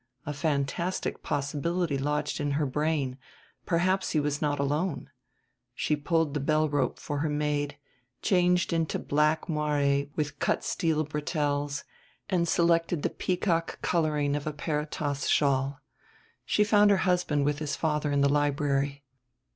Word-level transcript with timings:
A 0.25 0.33
fantastic 0.33 1.21
possibility 1.21 1.95
lodged 1.95 2.39
in 2.39 2.53
her 2.53 2.65
brain 2.65 3.19
perhaps 3.67 4.13
he 4.13 4.19
was 4.19 4.41
not 4.41 4.57
alone. 4.57 5.11
She 5.75 5.95
pulled 5.95 6.33
the 6.33 6.39
bell 6.39 6.67
rope 6.67 6.97
for 6.97 7.19
her 7.19 7.29
maid, 7.29 7.77
changed 8.23 8.73
into 8.73 8.97
black 8.97 9.45
moiré 9.45 10.09
with 10.15 10.39
cut 10.39 10.63
steel 10.63 11.03
bretelles, 11.05 11.83
and 12.31 12.47
selected 12.47 13.03
the 13.03 13.11
peacock 13.11 13.79
coloring 13.83 14.35
of 14.35 14.47
a 14.47 14.53
Peri 14.53 14.87
taus 14.87 15.27
shawl. 15.27 15.81
She 16.45 16.63
found 16.63 16.89
her 16.89 16.97
husband 17.05 17.45
with 17.45 17.59
his 17.59 17.75
father 17.75 18.11
in 18.11 18.21
the 18.21 18.27
library. 18.27 19.03